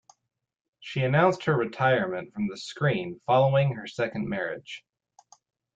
She 0.79 1.03
announced 1.03 1.45
her 1.45 1.55
retirement 1.55 2.33
from 2.33 2.47
the 2.47 2.57
screen 2.57 3.19
following 3.19 3.73
her 3.75 3.85
second 3.85 4.27
marriage. 4.27 4.83